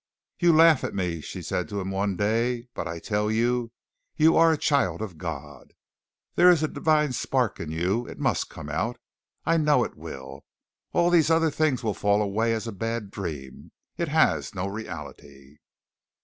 [0.39, 3.71] "You laugh at me," she said to him one day, "but I tell you
[4.15, 5.73] you are a child of God.
[6.33, 8.07] There is a divine spark in you.
[8.07, 8.97] It must come out.
[9.45, 10.43] I know it will.
[10.91, 13.71] All this other thing will fall away as a bad dream.
[13.95, 15.57] It has no reality."